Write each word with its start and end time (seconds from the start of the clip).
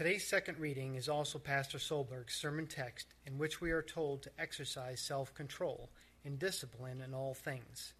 Today's 0.00 0.26
second 0.26 0.58
reading 0.58 0.94
is 0.94 1.10
also 1.10 1.38
Pastor 1.38 1.76
Solberg's 1.76 2.32
sermon 2.32 2.66
text, 2.66 3.08
in 3.26 3.36
which 3.36 3.60
we 3.60 3.70
are 3.70 3.82
told 3.82 4.22
to 4.22 4.30
exercise 4.38 4.98
self 4.98 5.34
control 5.34 5.90
and 6.24 6.38
discipline 6.38 7.02
in 7.02 7.12
all 7.12 7.34
things. 7.34 7.92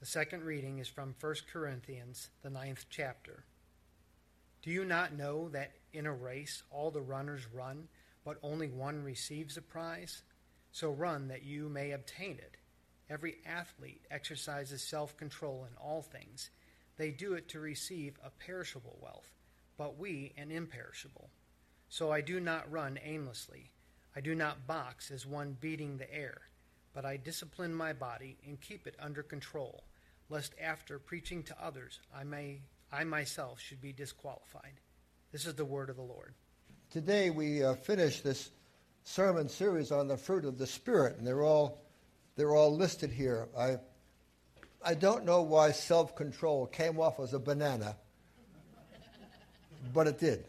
The 0.00 0.04
second 0.04 0.44
reading 0.44 0.80
is 0.80 0.88
from 0.88 1.14
1 1.18 1.34
Corinthians, 1.50 2.28
the 2.42 2.50
ninth 2.50 2.84
chapter. 2.90 3.44
Do 4.60 4.70
you 4.70 4.84
not 4.84 5.16
know 5.16 5.48
that 5.48 5.72
in 5.94 6.04
a 6.04 6.12
race 6.12 6.62
all 6.70 6.90
the 6.90 7.00
runners 7.00 7.46
run, 7.54 7.88
but 8.22 8.36
only 8.42 8.68
one 8.68 9.02
receives 9.02 9.56
a 9.56 9.62
prize? 9.62 10.20
So 10.72 10.90
run 10.90 11.28
that 11.28 11.42
you 11.42 11.70
may 11.70 11.92
obtain 11.92 12.32
it. 12.32 12.58
Every 13.08 13.38
athlete 13.46 14.04
exercises 14.10 14.82
self 14.82 15.16
control 15.16 15.66
in 15.66 15.74
all 15.78 16.02
things. 16.02 16.50
They 16.98 17.10
do 17.10 17.32
it 17.32 17.48
to 17.48 17.60
receive 17.60 18.18
a 18.22 18.28
perishable 18.28 18.98
wealth, 19.00 19.32
but 19.80 19.98
we 19.98 20.34
an 20.36 20.50
imperishable. 20.50 21.30
So 21.88 22.12
I 22.12 22.20
do 22.20 22.38
not 22.38 22.70
run 22.70 22.98
aimlessly. 23.02 23.70
I 24.14 24.20
do 24.20 24.34
not 24.34 24.66
box 24.66 25.10
as 25.10 25.24
one 25.24 25.56
beating 25.58 25.96
the 25.96 26.14
air, 26.14 26.42
but 26.92 27.06
I 27.06 27.16
discipline 27.16 27.74
my 27.74 27.94
body 27.94 28.36
and 28.46 28.60
keep 28.60 28.86
it 28.86 28.94
under 29.00 29.22
control, 29.22 29.84
lest 30.28 30.52
after 30.62 30.98
preaching 30.98 31.42
to 31.44 31.56
others 31.64 31.98
I 32.14 32.24
may 32.24 32.60
I 32.92 33.04
myself 33.04 33.58
should 33.58 33.80
be 33.80 33.94
disqualified. 33.94 34.74
This 35.32 35.46
is 35.46 35.54
the 35.54 35.64
word 35.64 35.88
of 35.88 35.96
the 35.96 36.02
Lord. 36.02 36.34
Today 36.90 37.30
we 37.30 37.64
uh, 37.64 37.72
finish 37.72 38.20
this 38.20 38.50
sermon 39.04 39.48
series 39.48 39.92
on 39.92 40.08
the 40.08 40.18
fruit 40.18 40.44
of 40.44 40.58
the 40.58 40.66
Spirit, 40.66 41.16
and 41.16 41.26
they're 41.26 41.42
all 41.42 41.80
they're 42.36 42.54
all 42.54 42.76
listed 42.76 43.10
here. 43.10 43.48
I 43.56 43.78
I 44.84 44.92
don't 44.92 45.24
know 45.24 45.40
why 45.40 45.72
self-control 45.72 46.66
came 46.66 47.00
off 47.00 47.18
as 47.18 47.32
a 47.32 47.38
banana, 47.38 47.96
but 49.92 50.06
it 50.06 50.18
did. 50.18 50.44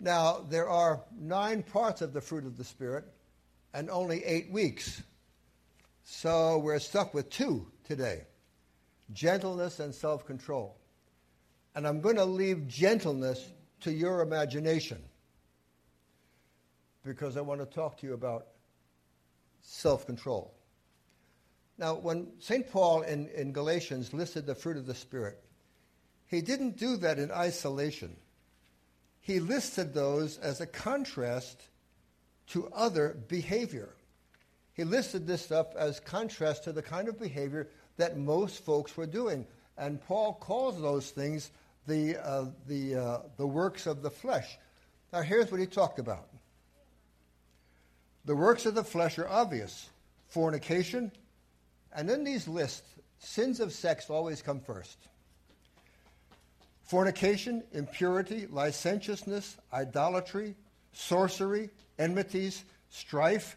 Now 0.00 0.44
there 0.48 0.68
are 0.68 1.02
nine 1.18 1.62
parts 1.62 2.02
of 2.02 2.12
the 2.12 2.20
fruit 2.20 2.44
of 2.44 2.56
the 2.56 2.64
Spirit, 2.64 3.04
and 3.72 3.90
only 3.90 4.24
eight 4.24 4.50
weeks, 4.50 5.02
so 6.04 6.58
we're 6.58 6.78
stuck 6.78 7.14
with 7.14 7.30
two 7.30 7.66
today: 7.84 8.24
gentleness 9.12 9.80
and 9.80 9.94
self-control. 9.94 10.76
And 11.74 11.86
I'm 11.86 12.00
going 12.00 12.16
to 12.16 12.24
leave 12.24 12.66
gentleness 12.68 13.52
to 13.80 13.92
your 13.92 14.22
imagination 14.22 15.02
because 17.04 17.36
I 17.36 17.40
want 17.40 17.60
to 17.60 17.66
talk 17.66 17.98
to 17.98 18.06
you 18.06 18.14
about 18.14 18.46
self 19.60 20.06
control. 20.06 20.54
Now, 21.78 21.94
when 21.94 22.28
St. 22.40 22.70
Paul 22.70 23.02
in, 23.02 23.28
in 23.28 23.52
Galatians 23.52 24.14
listed 24.14 24.46
the 24.46 24.54
fruit 24.54 24.76
of 24.76 24.86
the 24.86 24.94
Spirit, 24.94 25.38
he 26.26 26.40
didn't 26.40 26.78
do 26.78 26.96
that 26.98 27.18
in 27.18 27.30
isolation. 27.30 28.16
He 29.26 29.40
listed 29.40 29.92
those 29.92 30.38
as 30.38 30.60
a 30.60 30.68
contrast 30.68 31.60
to 32.50 32.68
other 32.68 33.16
behavior. 33.26 33.88
He 34.74 34.84
listed 34.84 35.26
this 35.26 35.42
stuff 35.42 35.74
as 35.74 35.98
contrast 35.98 36.62
to 36.62 36.72
the 36.72 36.80
kind 36.80 37.08
of 37.08 37.18
behavior 37.18 37.66
that 37.96 38.16
most 38.16 38.64
folks 38.64 38.96
were 38.96 39.04
doing. 39.04 39.44
And 39.76 40.00
Paul 40.00 40.34
calls 40.34 40.80
those 40.80 41.10
things 41.10 41.50
the, 41.88 42.24
uh, 42.24 42.44
the, 42.68 42.94
uh, 42.94 43.18
the 43.36 43.48
works 43.48 43.88
of 43.88 44.00
the 44.00 44.12
flesh. 44.12 44.58
Now, 45.12 45.22
here's 45.22 45.50
what 45.50 45.58
he 45.58 45.66
talked 45.66 45.98
about 45.98 46.28
the 48.26 48.36
works 48.36 48.64
of 48.64 48.76
the 48.76 48.84
flesh 48.84 49.18
are 49.18 49.28
obvious 49.28 49.88
fornication, 50.28 51.10
and 51.92 52.08
in 52.08 52.22
these 52.22 52.46
lists, 52.46 52.88
sins 53.18 53.58
of 53.58 53.72
sex 53.72 54.08
always 54.08 54.40
come 54.40 54.60
first. 54.60 55.08
Fornication, 56.86 57.64
impurity, 57.72 58.46
licentiousness, 58.48 59.56
idolatry, 59.72 60.54
sorcery, 60.92 61.70
enmities, 61.98 62.64
strife, 62.90 63.56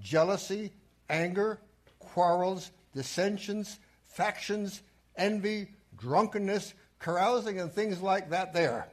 jealousy, 0.00 0.72
anger, 1.10 1.58
quarrels, 1.98 2.70
dissensions, 2.94 3.78
factions, 4.06 4.82
envy, 5.16 5.68
drunkenness, 5.96 6.74
carousing 6.98 7.60
and 7.60 7.72
things 7.72 8.00
like 8.00 8.30
that 8.30 8.52
there. 8.52 8.88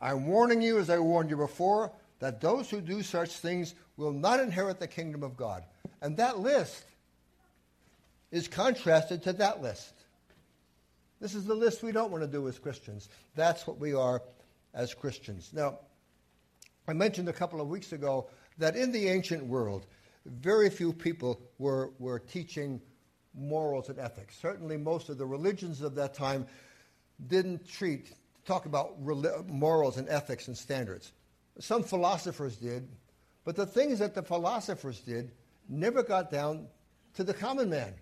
I'm 0.00 0.26
warning 0.26 0.62
you, 0.62 0.78
as 0.78 0.90
I 0.90 0.98
warned 0.98 1.30
you 1.30 1.36
before, 1.36 1.92
that 2.20 2.40
those 2.40 2.70
who 2.70 2.80
do 2.80 3.02
such 3.02 3.30
things 3.30 3.74
will 3.96 4.12
not 4.12 4.40
inherit 4.40 4.78
the 4.78 4.86
kingdom 4.86 5.22
of 5.22 5.36
God. 5.36 5.64
And 6.00 6.16
that 6.16 6.38
list 6.38 6.84
is 8.30 8.48
contrasted 8.48 9.22
to 9.24 9.32
that 9.34 9.62
list. 9.62 9.94
This 11.22 11.36
is 11.36 11.44
the 11.44 11.54
list 11.54 11.84
we 11.84 11.92
don't 11.92 12.10
want 12.10 12.24
to 12.24 12.28
do 12.28 12.48
as 12.48 12.58
Christians. 12.58 13.08
That's 13.36 13.64
what 13.64 13.78
we 13.78 13.94
are 13.94 14.20
as 14.74 14.92
Christians. 14.92 15.52
Now, 15.52 15.78
I 16.88 16.94
mentioned 16.94 17.28
a 17.28 17.32
couple 17.32 17.60
of 17.60 17.68
weeks 17.68 17.92
ago 17.92 18.28
that 18.58 18.74
in 18.74 18.90
the 18.90 19.06
ancient 19.06 19.46
world, 19.46 19.86
very 20.26 20.68
few 20.68 20.92
people 20.92 21.40
were, 21.58 21.92
were 22.00 22.18
teaching 22.18 22.80
morals 23.34 23.88
and 23.88 24.00
ethics. 24.00 24.36
Certainly, 24.42 24.78
most 24.78 25.10
of 25.10 25.16
the 25.16 25.24
religions 25.24 25.80
of 25.80 25.94
that 25.94 26.12
time 26.12 26.44
didn't 27.28 27.68
treat, 27.68 28.12
talk 28.44 28.66
about 28.66 29.00
morals 29.46 29.98
and 29.98 30.08
ethics 30.08 30.48
and 30.48 30.58
standards. 30.58 31.12
Some 31.60 31.84
philosophers 31.84 32.56
did, 32.56 32.88
but 33.44 33.54
the 33.54 33.64
things 33.66 34.00
that 34.00 34.16
the 34.16 34.24
philosophers 34.24 34.98
did 34.98 35.30
never 35.68 36.02
got 36.02 36.32
down 36.32 36.66
to 37.14 37.22
the 37.22 37.32
common 37.32 37.70
man. 37.70 37.94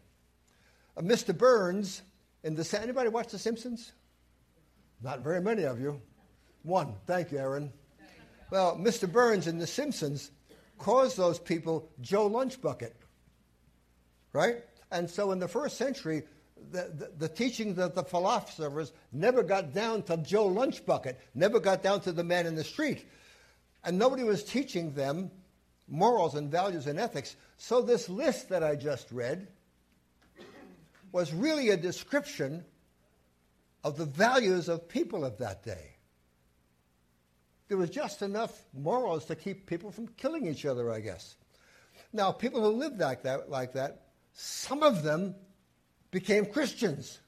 Uh, 0.96 1.02
Mr. 1.02 1.36
Burns 1.36 2.00
in 2.42 2.54
the 2.54 2.80
anybody 2.80 3.08
watch 3.08 3.28
The 3.28 3.38
Simpsons? 3.38 3.92
Not 5.02 5.20
very 5.20 5.40
many 5.40 5.64
of 5.64 5.80
you. 5.80 6.00
One. 6.62 6.94
Thank 7.06 7.32
you, 7.32 7.38
Aaron. 7.38 7.72
Well, 8.50 8.76
Mr. 8.76 9.10
Burns 9.10 9.46
in 9.46 9.58
The 9.58 9.66
Simpsons 9.66 10.30
caused 10.78 11.16
those 11.16 11.38
people 11.38 11.90
Joe 12.00 12.28
Lunchbucket, 12.28 12.92
right? 14.32 14.64
And 14.90 15.08
so 15.08 15.30
in 15.30 15.38
the 15.38 15.48
first 15.48 15.76
century, 15.76 16.24
the, 16.70 16.92
the, 16.96 17.12
the, 17.16 17.28
teachings 17.28 17.78
of 17.78 17.94
the 17.94 18.02
philosophers 18.02 18.92
never 19.12 19.42
got 19.42 19.72
down 19.72 20.02
to 20.04 20.16
Joe 20.18 20.48
Lunchbucket, 20.48 21.16
never 21.34 21.60
got 21.60 21.82
down 21.82 22.00
to 22.02 22.12
the 22.12 22.24
man 22.24 22.46
in 22.46 22.54
the 22.54 22.64
street. 22.64 23.06
And 23.84 23.98
nobody 23.98 24.24
was 24.24 24.44
teaching 24.44 24.92
them 24.92 25.30
morals 25.88 26.34
and 26.34 26.50
values 26.50 26.86
and 26.86 26.98
ethics. 26.98 27.36
So 27.56 27.80
this 27.80 28.08
list 28.08 28.50
that 28.50 28.62
I 28.62 28.76
just 28.76 29.10
read 29.10 29.48
was 31.12 31.32
really 31.32 31.70
a 31.70 31.76
description 31.76 32.64
of 33.82 33.96
the 33.96 34.04
values 34.04 34.68
of 34.68 34.88
people 34.88 35.24
of 35.24 35.38
that 35.38 35.62
day. 35.62 35.96
There 37.68 37.78
was 37.78 37.90
just 37.90 38.22
enough 38.22 38.64
morals 38.74 39.24
to 39.26 39.36
keep 39.36 39.66
people 39.66 39.92
from 39.92 40.08
killing 40.08 40.46
each 40.46 40.66
other, 40.66 40.92
I 40.92 41.00
guess. 41.00 41.36
Now, 42.12 42.32
people 42.32 42.60
who 42.62 42.76
lived 42.76 42.98
like 42.98 43.22
that, 43.22 43.48
like 43.48 43.74
that, 43.74 44.08
some 44.32 44.82
of 44.82 45.02
them 45.02 45.34
became 46.10 46.46
Christians. 46.46 47.20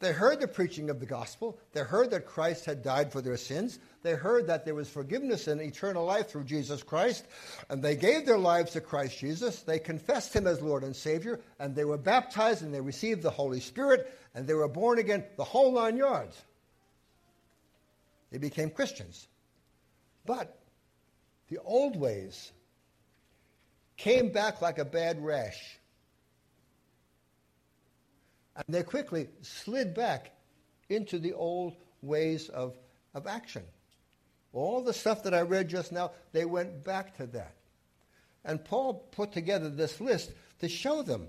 They 0.00 0.12
heard 0.12 0.40
the 0.40 0.48
preaching 0.48 0.90
of 0.90 1.00
the 1.00 1.06
gospel. 1.06 1.58
They 1.72 1.80
heard 1.80 2.10
that 2.10 2.26
Christ 2.26 2.64
had 2.64 2.82
died 2.82 3.12
for 3.12 3.20
their 3.20 3.36
sins. 3.36 3.78
They 4.04 4.12
heard 4.12 4.48
that 4.48 4.66
there 4.66 4.74
was 4.74 4.90
forgiveness 4.90 5.48
and 5.48 5.62
eternal 5.62 6.04
life 6.04 6.28
through 6.28 6.44
Jesus 6.44 6.82
Christ. 6.82 7.24
And 7.70 7.82
they 7.82 7.96
gave 7.96 8.26
their 8.26 8.36
lives 8.36 8.72
to 8.72 8.82
Christ 8.82 9.18
Jesus. 9.18 9.62
They 9.62 9.78
confessed 9.78 10.36
him 10.36 10.46
as 10.46 10.60
Lord 10.60 10.84
and 10.84 10.94
Savior. 10.94 11.40
And 11.58 11.74
they 11.74 11.86
were 11.86 11.96
baptized 11.96 12.62
and 12.62 12.72
they 12.72 12.82
received 12.82 13.22
the 13.22 13.30
Holy 13.30 13.60
Spirit. 13.60 14.12
And 14.34 14.46
they 14.46 14.52
were 14.52 14.68
born 14.68 14.98
again, 14.98 15.24
the 15.38 15.44
whole 15.44 15.72
nine 15.72 15.96
yards. 15.96 16.36
They 18.30 18.36
became 18.36 18.68
Christians. 18.68 19.26
But 20.26 20.54
the 21.48 21.60
old 21.64 21.96
ways 21.96 22.52
came 23.96 24.32
back 24.32 24.60
like 24.60 24.76
a 24.76 24.84
bad 24.84 25.24
rash. 25.24 25.78
And 28.54 28.66
they 28.68 28.82
quickly 28.82 29.28
slid 29.40 29.94
back 29.94 30.32
into 30.90 31.18
the 31.18 31.32
old 31.32 31.74
ways 32.02 32.50
of, 32.50 32.76
of 33.14 33.26
action. 33.26 33.62
All 34.54 34.82
the 34.82 34.92
stuff 34.92 35.24
that 35.24 35.34
I 35.34 35.40
read 35.40 35.68
just 35.68 35.90
now, 35.90 36.12
they 36.32 36.44
went 36.44 36.84
back 36.84 37.16
to 37.16 37.26
that. 37.26 37.56
And 38.44 38.64
Paul 38.64 38.94
put 39.10 39.32
together 39.32 39.68
this 39.68 40.00
list 40.00 40.32
to 40.60 40.68
show 40.68 41.02
them 41.02 41.26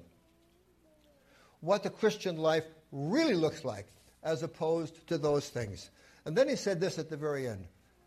what 1.59 1.81
the 1.81 1.89
Christian 1.89 2.37
life 2.37 2.65
really 2.91 3.33
looks 3.33 3.65
like 3.65 3.87
as 4.23 4.43
opposed 4.43 5.07
to 5.07 5.17
those 5.17 5.49
things. 5.49 5.89
And 6.25 6.37
then 6.37 6.47
he 6.47 6.55
said 6.55 6.79
this 6.79 6.99
at 6.99 7.09
the 7.09 7.17
very 7.17 7.47
end 7.47 7.65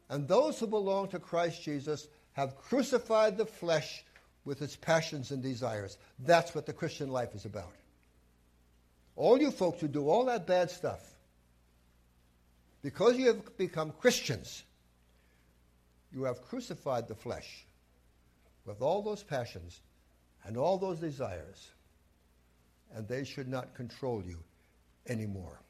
And 0.08 0.28
those 0.28 0.60
who 0.60 0.68
belong 0.68 1.08
to 1.08 1.18
Christ 1.18 1.62
Jesus 1.64 2.06
have 2.34 2.56
crucified 2.56 3.36
the 3.36 3.46
flesh 3.46 4.04
with 4.44 4.62
its 4.62 4.76
passions 4.76 5.32
and 5.32 5.42
desires. 5.42 5.98
That's 6.20 6.54
what 6.54 6.64
the 6.64 6.72
Christian 6.72 7.10
life 7.10 7.34
is 7.34 7.44
about. 7.44 7.72
All 9.16 9.40
you 9.40 9.50
folks 9.50 9.80
who 9.80 9.88
do 9.88 10.08
all 10.08 10.26
that 10.26 10.46
bad 10.46 10.70
stuff, 10.70 11.00
because 12.82 13.18
you 13.18 13.26
have 13.26 13.56
become 13.58 13.92
Christians, 14.00 14.62
you 16.12 16.24
have 16.24 16.42
crucified 16.42 17.08
the 17.08 17.14
flesh 17.14 17.66
with 18.64 18.82
all 18.82 19.02
those 19.02 19.22
passions 19.22 19.80
and 20.44 20.56
all 20.56 20.78
those 20.78 20.98
desires, 20.98 21.70
and 22.94 23.06
they 23.06 23.24
should 23.24 23.48
not 23.48 23.74
control 23.74 24.22
you 24.24 24.38
anymore. 25.08 25.60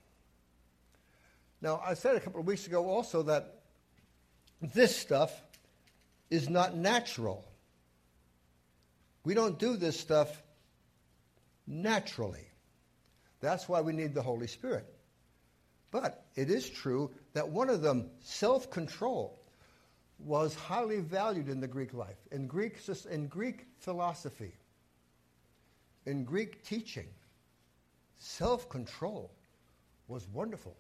Now, 1.60 1.82
I 1.84 1.94
said 1.94 2.16
a 2.16 2.20
couple 2.20 2.40
of 2.40 2.46
weeks 2.46 2.66
ago 2.66 2.88
also 2.88 3.22
that 3.24 3.60
this 4.60 4.96
stuff 4.96 5.32
is 6.30 6.48
not 6.48 6.76
natural. 6.76 7.44
We 9.24 9.34
don't 9.34 9.58
do 9.58 9.76
this 9.76 9.98
stuff 9.98 10.42
naturally. 11.66 12.46
That's 13.40 13.68
why 13.68 13.80
we 13.80 13.92
need 13.92 14.14
the 14.14 14.22
Holy 14.22 14.46
Spirit. 14.46 14.86
But 15.90 16.24
it 16.34 16.50
is 16.50 16.68
true 16.68 17.10
that 17.32 17.48
one 17.48 17.70
of 17.70 17.82
them, 17.82 18.10
self 18.20 18.70
control, 18.70 19.37
was 20.18 20.54
highly 20.54 21.00
valued 21.00 21.48
in 21.48 21.60
the 21.60 21.68
Greek 21.68 21.94
life, 21.94 22.18
in 22.32 22.46
Greek, 22.46 22.78
in 23.10 23.28
Greek 23.28 23.66
philosophy, 23.78 24.52
in 26.06 26.24
Greek 26.24 26.64
teaching. 26.64 27.08
Self 28.18 28.68
control 28.68 29.30
was 30.08 30.26
wonderful. 30.28 30.76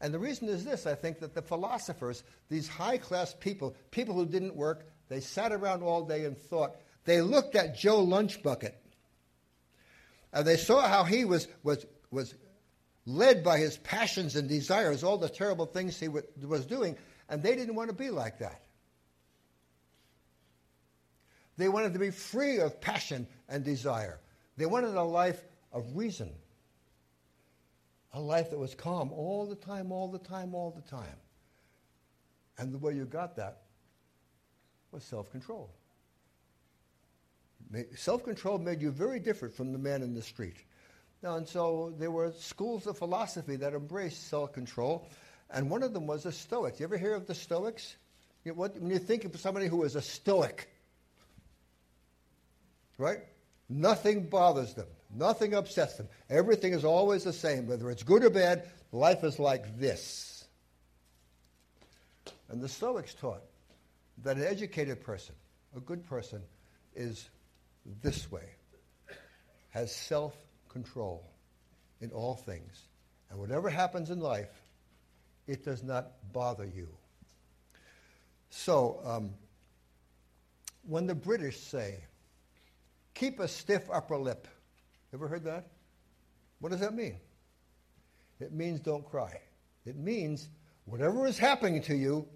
And 0.00 0.12
the 0.12 0.18
reason 0.18 0.48
is 0.48 0.64
this 0.64 0.86
I 0.86 0.94
think 0.94 1.20
that 1.20 1.34
the 1.34 1.42
philosophers, 1.42 2.24
these 2.48 2.68
high 2.68 2.98
class 2.98 3.34
people, 3.38 3.74
people 3.90 4.14
who 4.14 4.26
didn't 4.26 4.56
work, 4.56 4.86
they 5.08 5.20
sat 5.20 5.52
around 5.52 5.82
all 5.82 6.04
day 6.04 6.24
and 6.24 6.36
thought, 6.36 6.76
they 7.04 7.20
looked 7.20 7.54
at 7.54 7.76
Joe 7.76 8.04
Lunchbucket 8.04 8.74
and 10.32 10.46
they 10.46 10.56
saw 10.56 10.88
how 10.88 11.04
he 11.04 11.24
was, 11.24 11.46
was, 11.62 11.86
was 12.10 12.34
led 13.06 13.44
by 13.44 13.58
his 13.58 13.76
passions 13.78 14.36
and 14.36 14.48
desires, 14.48 15.04
all 15.04 15.16
the 15.16 15.28
terrible 15.28 15.66
things 15.66 15.98
he 15.98 16.08
was 16.08 16.66
doing, 16.66 16.96
and 17.28 17.42
they 17.42 17.54
didn't 17.54 17.74
want 17.74 17.90
to 17.90 17.94
be 17.94 18.10
like 18.10 18.38
that. 18.38 18.60
They 21.56 21.68
wanted 21.68 21.92
to 21.92 21.98
be 21.98 22.10
free 22.10 22.58
of 22.58 22.80
passion 22.80 23.26
and 23.48 23.64
desire. 23.64 24.20
They 24.56 24.66
wanted 24.66 24.94
a 24.94 25.02
life 25.02 25.40
of 25.72 25.96
reason, 25.96 26.32
a 28.12 28.20
life 28.20 28.50
that 28.50 28.58
was 28.58 28.74
calm 28.74 29.12
all 29.12 29.46
the 29.46 29.54
time, 29.54 29.92
all 29.92 30.08
the 30.08 30.18
time, 30.18 30.54
all 30.54 30.70
the 30.70 30.88
time. 30.88 31.16
And 32.58 32.72
the 32.72 32.78
way 32.78 32.94
you 32.94 33.04
got 33.04 33.36
that 33.36 33.62
was 34.92 35.02
self 35.04 35.30
control. 35.30 35.70
Self 37.96 38.22
control 38.22 38.58
made 38.58 38.80
you 38.80 38.90
very 38.90 39.18
different 39.18 39.54
from 39.54 39.72
the 39.72 39.78
man 39.78 40.02
in 40.02 40.14
the 40.14 40.22
street. 40.22 40.56
And 41.22 41.48
so 41.48 41.94
there 41.98 42.10
were 42.10 42.32
schools 42.32 42.86
of 42.86 42.98
philosophy 42.98 43.56
that 43.56 43.72
embraced 43.72 44.28
self 44.28 44.52
control, 44.52 45.08
and 45.50 45.70
one 45.70 45.82
of 45.82 45.92
them 45.92 46.06
was 46.06 46.24
the 46.24 46.32
Stoics. 46.32 46.80
You 46.80 46.84
ever 46.84 46.96
hear 46.96 47.14
of 47.14 47.26
the 47.26 47.34
Stoics? 47.34 47.96
You 48.44 48.52
know, 48.52 48.56
what, 48.56 48.78
when 48.78 48.90
you 48.90 48.98
think 48.98 49.24
of 49.24 49.38
somebody 49.38 49.66
who 49.66 49.82
is 49.84 49.96
a 49.96 50.02
Stoic, 50.02 50.68
right? 52.98 53.20
Nothing 53.68 54.28
bothers 54.28 54.74
them, 54.74 54.86
nothing 55.14 55.54
upsets 55.54 55.96
them. 55.96 56.08
Everything 56.28 56.72
is 56.72 56.84
always 56.84 57.24
the 57.24 57.32
same, 57.32 57.66
whether 57.66 57.90
it's 57.90 58.02
good 58.02 58.24
or 58.24 58.30
bad. 58.30 58.68
Life 58.92 59.24
is 59.24 59.38
like 59.38 59.78
this. 59.78 60.44
And 62.48 62.60
the 62.60 62.68
Stoics 62.68 63.14
taught 63.14 63.42
that 64.22 64.36
an 64.36 64.44
educated 64.44 65.02
person, 65.02 65.34
a 65.76 65.80
good 65.80 66.06
person, 66.08 66.42
is 66.94 67.28
this 68.02 68.30
way, 68.30 68.44
has 69.70 69.94
self 69.94 70.36
control 70.68 71.24
in 72.00 72.10
all 72.10 72.34
things. 72.34 72.82
And 73.30 73.40
whatever 73.40 73.70
happens 73.70 74.10
in 74.10 74.20
life, 74.20 74.48
it 75.46 75.64
does 75.64 75.82
not 75.82 76.12
bother 76.32 76.64
you. 76.64 76.88
So, 78.50 79.00
um, 79.04 79.30
when 80.86 81.06
the 81.06 81.14
British 81.14 81.58
say, 81.60 82.04
keep 83.14 83.40
a 83.40 83.48
stiff 83.48 83.88
upper 83.92 84.16
lip, 84.16 84.46
ever 85.12 85.28
heard 85.28 85.44
that? 85.44 85.66
What 86.60 86.70
does 86.70 86.80
that 86.80 86.94
mean? 86.94 87.16
It 88.40 88.52
means 88.52 88.80
don't 88.80 89.04
cry. 89.04 89.40
It 89.86 89.96
means 89.96 90.48
whatever 90.84 91.26
is 91.26 91.38
happening 91.38 91.82
to 91.82 91.96
you, 91.96 92.26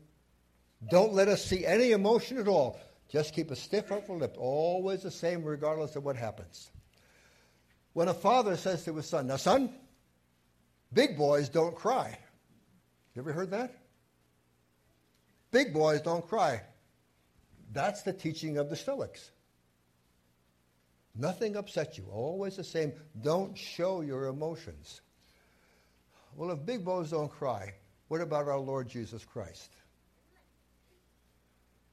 don't 0.90 1.12
let 1.12 1.28
us 1.28 1.44
see 1.44 1.66
any 1.66 1.92
emotion 1.92 2.38
at 2.38 2.48
all. 2.48 2.78
Just 3.08 3.34
keep 3.34 3.50
a 3.50 3.56
stiff 3.56 3.90
upper 3.90 4.12
lip, 4.12 4.36
always 4.38 5.02
the 5.02 5.10
same, 5.10 5.42
regardless 5.42 5.96
of 5.96 6.04
what 6.04 6.16
happens. 6.16 6.70
When 7.94 8.08
a 8.08 8.14
father 8.14 8.56
says 8.56 8.84
to 8.84 8.94
his 8.94 9.06
son, 9.06 9.26
Now, 9.26 9.36
son, 9.36 9.70
big 10.92 11.16
boys 11.16 11.48
don't 11.48 11.74
cry. 11.74 12.18
You 13.18 13.22
ever 13.22 13.32
heard 13.32 13.50
that? 13.50 13.74
Big 15.50 15.74
boys 15.74 16.02
don't 16.02 16.24
cry. 16.24 16.62
That's 17.72 18.02
the 18.02 18.12
teaching 18.12 18.58
of 18.58 18.70
the 18.70 18.76
Stoics. 18.76 19.32
Nothing 21.16 21.56
upsets 21.56 21.98
you, 21.98 22.06
always 22.12 22.54
the 22.54 22.62
same. 22.62 22.92
Don't 23.20 23.58
show 23.58 24.02
your 24.02 24.26
emotions. 24.26 25.00
Well, 26.36 26.52
if 26.52 26.64
big 26.64 26.84
boys 26.84 27.10
don't 27.10 27.28
cry, 27.28 27.74
what 28.06 28.20
about 28.20 28.46
our 28.46 28.60
Lord 28.60 28.88
Jesus 28.88 29.24
Christ? 29.24 29.72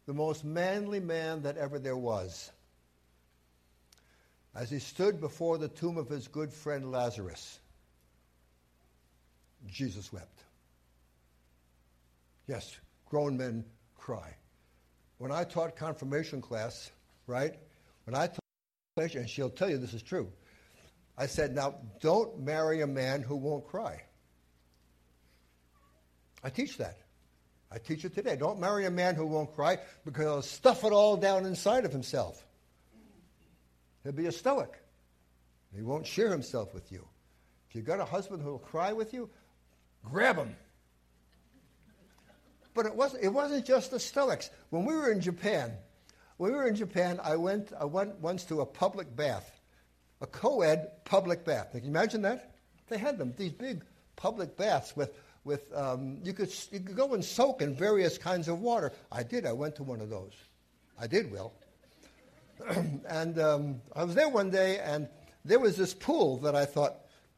The 0.06 0.14
most 0.14 0.46
manly 0.46 1.00
man 1.00 1.42
that 1.42 1.58
ever 1.58 1.80
there 1.80 1.98
was. 1.98 2.52
As 4.54 4.70
he 4.70 4.78
stood 4.78 5.20
before 5.20 5.58
the 5.58 5.70
tomb 5.70 5.98
of 5.98 6.08
his 6.08 6.28
good 6.28 6.54
friend 6.54 6.92
Lazarus, 6.92 7.58
Jesus 9.66 10.14
wept. 10.14 10.45
Yes, 12.48 12.78
grown 13.06 13.38
men 13.38 13.66
cry. 13.96 14.36
When 15.18 15.32
I 15.32 15.44
taught 15.44 15.76
confirmation 15.76 16.42
class, 16.42 16.92
right? 17.28 17.56
When 18.06 18.16
I 18.16 18.28
taught 18.28 18.40
and 18.98 19.30
she'll 19.30 19.50
tell 19.50 19.70
you 19.70 19.78
this 19.78 19.94
is 19.94 20.02
true. 20.02 20.32
I 21.18 21.28
said, 21.28 21.54
now 21.54 21.76
don't 22.00 22.40
marry 22.40 22.82
a 22.82 22.88
man 22.88 23.22
who 23.22 23.36
won't 23.36 23.68
cry. 23.68 24.02
I 26.44 26.50
teach 26.50 26.78
that. 26.78 27.00
I 27.72 27.78
teach 27.78 28.06
it 28.06 28.14
today. 28.14 28.36
Don't 28.36 28.60
marry 28.60 28.86
a 28.86 28.92
man 28.92 29.16
who 29.16 29.26
won't 29.26 29.54
cry 29.54 29.80
because 30.06 30.24
he'll 30.24 30.42
stuff 30.42 30.84
it 30.84 30.94
all 30.94 31.18
down 31.18 31.46
inside 31.46 31.84
of 31.84 31.92
himself. 31.92 32.46
He'll 34.04 34.14
be 34.14 34.28
a 34.28 34.32
stoic. 34.32 34.80
He 35.76 35.82
won't 35.82 36.06
share 36.06 36.30
himself 36.30 36.74
with 36.74 36.92
you. 36.92 37.06
If 37.70 37.76
you've 37.76 37.86
got 37.86 38.00
a 38.00 38.06
husband 38.06 38.42
who 38.42 38.52
will 38.52 38.60
cry 38.60 38.94
with 38.94 39.14
you, 39.14 39.30
grab 40.04 40.38
him. 40.38 40.56
But 42.76 42.86
it 42.86 42.96
wasn't, 42.96 43.24
it 43.24 43.30
wasn't 43.30 43.66
just 43.66 43.90
the 43.90 44.00
Stoics. 44.00 44.52
When 44.70 44.86
we 44.86 44.94
were 44.94 45.10
in 45.10 45.22
Japan, 45.22 45.72
when 46.38 46.52
we 46.52 46.58
were 46.58 46.68
in 46.68 46.76
Japan, 46.76 47.20
I 47.24 47.38
went, 47.38 47.72
I 47.80 47.86
went 47.86 48.20
once 48.20 48.44
to 48.46 48.60
a 48.62 48.66
public 48.66 49.16
bath, 49.16 49.50
a 50.22 50.28
co-ed 50.28 51.04
public 51.06 51.46
bath. 51.46 51.72
Can 51.72 51.84
you 51.84 51.90
imagine 51.90 52.22
that? 52.24 52.54
They 52.90 52.98
had 52.98 53.18
them, 53.18 53.34
these 53.38 53.54
big 53.54 53.84
public 54.18 54.58
baths 54.58 54.96
with, 54.96 55.18
with 55.46 55.74
um, 55.74 56.20
you, 56.24 56.34
could, 56.34 56.54
you 56.72 56.82
could 56.82 56.98
go 56.98 57.14
and 57.14 57.24
soak 57.24 57.62
in 57.62 57.74
various 57.74 58.18
kinds 58.18 58.50
of 58.50 58.60
water. 58.60 58.92
I 59.10 59.24
did. 59.24 59.46
I 59.46 59.54
went 59.54 59.78
to 59.78 59.84
one 59.84 60.02
of 60.02 60.10
those. 60.10 60.34
I 61.00 61.08
did, 61.08 61.32
Will. 61.32 61.54
and 63.08 63.40
um, 63.40 63.82
I 63.96 64.04
was 64.04 64.16
there 64.16 64.30
one 64.30 64.50
day, 64.50 64.80
and 64.80 65.08
there 65.46 65.60
was 65.60 65.78
this 65.78 65.94
pool 65.94 66.38
that 66.40 66.56
I 66.56 66.66
thought, 66.66 66.96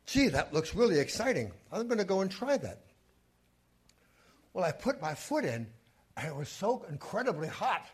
gee, 0.08 0.30
that 0.30 0.52
looks 0.52 0.74
really 0.74 1.00
exciting. 1.00 1.52
I'm 1.72 1.88
going 1.88 2.00
to 2.00 2.06
go 2.06 2.22
and 2.22 2.32
try 2.32 2.58
that. 2.58 2.82
Well, 4.58 4.66
I 4.66 4.72
put 4.72 5.00
my 5.00 5.14
foot 5.14 5.46
in, 5.46 5.68
and 6.18 6.28
it 6.28 6.36
was 6.36 6.50
so 6.50 6.84
incredibly 6.90 7.48
hot. 7.48 7.86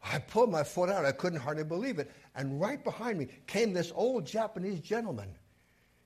I 0.00 0.20
pulled 0.20 0.48
my 0.48 0.62
foot 0.62 0.88
out. 0.88 1.04
I 1.04 1.10
couldn't 1.10 1.40
hardly 1.40 1.64
believe 1.64 1.98
it. 1.98 2.12
And 2.36 2.60
right 2.60 2.82
behind 2.84 3.18
me 3.18 3.26
came 3.48 3.72
this 3.72 3.90
old 3.92 4.24
Japanese 4.24 4.78
gentleman. 4.78 5.34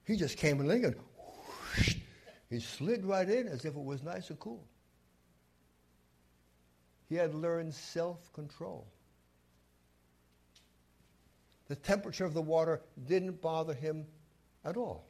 He 0.07 0.17
just 0.17 0.39
came 0.39 0.59
and 0.59 0.71
whoosh, 0.71 1.97
he 2.49 2.61
slid 2.61 3.05
right 3.05 3.29
in 3.29 3.47
as 3.47 3.67
if 3.67 3.77
it 3.77 3.85
was 3.85 4.03
nice 4.03 4.31
and 4.31 4.39
cool. 4.39 4.67
He 7.11 7.17
had 7.17 7.35
learned 7.35 7.75
self 7.75 8.33
control. 8.33 8.87
The 11.69 11.77
temperature 11.77 12.25
of 12.25 12.33
the 12.33 12.41
water 12.41 12.81
didn't 13.07 13.43
bother 13.43 13.75
him 13.75 14.07
at 14.65 14.79
all. 14.79 15.05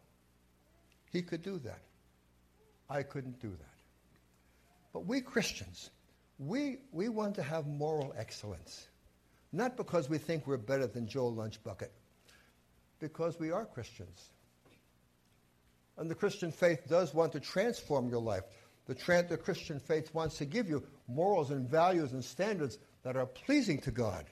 He 1.13 1.23
could 1.23 1.43
do 1.43 1.61
that. 1.61 1.83
I 2.91 3.05
couldn't 3.05 3.41
do 3.41 3.51
that. 3.51 3.74
But 4.95 5.07
we 5.07 5.21
Christians, 5.21 5.91
we, 6.39 6.79
we 6.93 7.11
want 7.11 7.35
to 7.35 7.43
have 7.43 7.67
moral 7.67 8.15
excellence. 8.17 8.87
Not 9.53 9.77
because 9.77 10.09
we 10.09 10.19
think 10.19 10.47
we're 10.47 10.57
better 10.57 10.87
than 10.87 11.09
Joel 11.09 11.35
Lunchbucket, 11.35 11.91
because 13.01 13.39
we 13.39 13.51
are 13.51 13.67
Christians. 13.67 14.31
And 15.99 16.11
the 16.11 16.15
Christian 16.15 16.51
faith 16.51 16.89
does 16.89 17.13
want 17.13 17.33
to 17.33 17.41
transform 17.41 18.09
your 18.09 18.21
life. 18.21 18.45
The, 18.87 18.95
tra- 18.95 19.27
the 19.29 19.37
Christian 19.37 19.81
faith 19.81 20.15
wants 20.15 20.39
to 20.39 20.45
give 20.45 20.69
you 20.69 20.85
morals 21.09 21.51
and 21.51 21.69
values 21.69 22.13
and 22.13 22.25
standards 22.25 22.79
that 23.03 23.17
are 23.17 23.27
pleasing 23.27 23.81
to 23.83 23.91
God. 23.91 24.27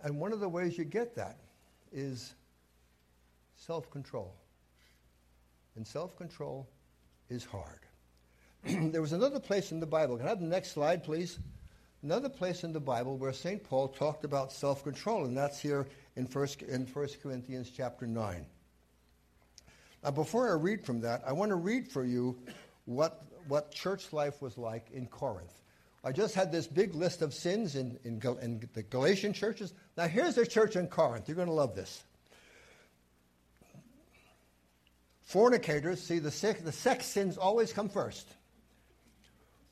And 0.00 0.18
one 0.18 0.32
of 0.32 0.40
the 0.40 0.48
ways 0.48 0.78
you 0.78 0.84
get 0.84 1.16
that 1.16 1.40
is 1.92 2.34
self 3.56 3.90
control. 3.90 4.34
And 5.76 5.86
self 5.86 6.16
control 6.16 6.68
is 7.28 7.44
hard. 7.44 7.80
there 8.92 9.02
was 9.02 9.12
another 9.12 9.40
place 9.40 9.72
in 9.72 9.80
the 9.80 9.86
Bible. 9.86 10.16
Can 10.16 10.26
I 10.26 10.30
have 10.30 10.40
the 10.40 10.46
next 10.46 10.72
slide, 10.72 11.04
please? 11.04 11.38
Another 12.02 12.30
place 12.30 12.64
in 12.64 12.72
the 12.72 12.80
Bible 12.80 13.16
where 13.18 13.32
St. 13.32 13.62
Paul 13.62 13.88
talked 13.88 14.24
about 14.24 14.52
self 14.52 14.84
control, 14.84 15.24
and 15.24 15.36
that's 15.36 15.60
here 15.60 15.86
in 16.16 16.24
1, 16.24 16.48
in 16.68 16.86
1 16.86 17.08
Corinthians 17.22 17.70
chapter 17.74 18.06
9. 18.06 18.46
Now, 20.02 20.10
before 20.10 20.50
I 20.50 20.54
read 20.54 20.84
from 20.84 21.00
that, 21.00 21.22
I 21.26 21.32
want 21.32 21.50
to 21.50 21.56
read 21.56 21.88
for 21.88 22.04
you 22.04 22.38
what, 22.86 23.24
what 23.48 23.70
church 23.70 24.12
life 24.12 24.40
was 24.40 24.56
like 24.56 24.90
in 24.92 25.06
Corinth. 25.06 25.52
I 26.02 26.12
just 26.12 26.34
had 26.34 26.52
this 26.52 26.66
big 26.66 26.94
list 26.94 27.22
of 27.22 27.32
sins 27.32 27.76
in, 27.76 27.98
in, 28.04 28.20
in 28.42 28.68
the 28.74 28.82
Galatian 28.82 29.32
churches. 29.32 29.72
Now, 29.96 30.06
here's 30.06 30.34
the 30.34 30.46
church 30.46 30.76
in 30.76 30.86
Corinth. 30.86 31.28
You're 31.28 31.36
going 31.36 31.48
to 31.48 31.54
love 31.54 31.74
this. 31.74 32.02
Fornicators, 35.26 36.02
see, 36.02 36.18
the 36.18 36.30
the 36.62 36.72
sex 36.72 37.06
sins 37.06 37.38
always 37.38 37.72
come 37.72 37.88
first. 37.88 38.28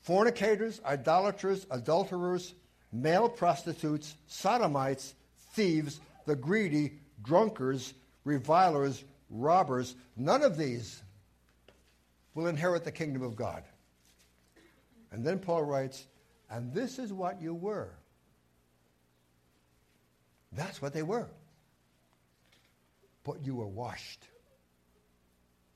Fornicators, 0.03 0.81
idolaters, 0.85 1.67
adulterers, 1.71 2.55
male 2.93 3.29
prostitutes, 3.29 4.15
sodomites, 4.27 5.15
thieves, 5.55 6.01
the 6.27 6.37
greedy, 6.37 6.99
drunkards, 7.23 7.95
revilers, 8.25 9.05
robbers, 9.31 9.95
none 10.17 10.43
of 10.43 10.57
these 10.57 11.03
will 12.35 12.47
inherit 12.47 12.85
the 12.85 12.93
kingdom 12.93 13.23
of 13.23 13.37
God. 13.37 13.63
And 15.13 15.25
then 15.25 15.39
Paul 15.39 15.63
writes, 15.63 16.07
and 16.51 16.73
this 16.73 16.99
is 16.99 17.13
what 17.13 17.41
you 17.41 17.55
were. 17.55 17.91
That's 20.53 20.83
what 20.83 20.93
they 20.93 21.03
were. 21.03 21.29
But 23.25 23.45
you 23.45 23.55
were 23.55 23.69
washed. 23.69 24.27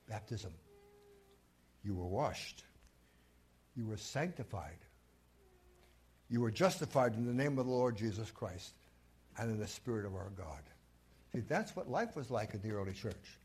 Baptism. 0.08 0.52
You 1.84 1.94
were 1.94 2.06
washed. 2.06 2.64
You 3.76 3.86
were 3.86 3.96
sanctified. 3.96 4.78
You 6.28 6.40
were 6.40 6.50
justified 6.50 7.14
in 7.14 7.26
the 7.26 7.32
name 7.32 7.58
of 7.58 7.66
the 7.66 7.70
Lord 7.70 7.96
Jesus 7.96 8.30
Christ 8.30 8.74
and 9.38 9.50
in 9.50 9.58
the 9.58 9.66
Spirit 9.66 10.06
of 10.06 10.14
our 10.14 10.30
God. 10.36 10.62
See, 11.32 11.40
that's 11.40 11.76
what 11.76 11.90
life 11.90 12.16
was 12.16 12.30
like 12.30 12.54
in 12.54 12.62
the 12.62 12.70
early 12.70 12.92
church. 12.92 13.38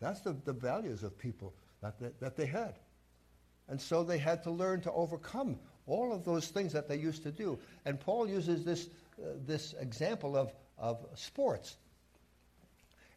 That's 0.00 0.20
the, 0.20 0.36
the 0.44 0.52
values 0.52 1.02
of 1.02 1.18
people 1.18 1.52
that 1.82 1.98
they, 1.98 2.10
that 2.20 2.36
they 2.36 2.46
had. 2.46 2.74
And 3.68 3.80
so 3.80 4.02
they 4.02 4.18
had 4.18 4.42
to 4.44 4.50
learn 4.50 4.80
to 4.82 4.92
overcome 4.92 5.58
all 5.86 6.12
of 6.12 6.24
those 6.24 6.48
things 6.48 6.72
that 6.72 6.88
they 6.88 6.96
used 6.96 7.22
to 7.24 7.32
do. 7.32 7.58
And 7.84 7.98
Paul 7.98 8.28
uses 8.28 8.64
this, 8.64 8.88
uh, 9.18 9.30
this 9.46 9.74
example 9.80 10.36
of, 10.36 10.52
of 10.78 11.04
sports. 11.14 11.76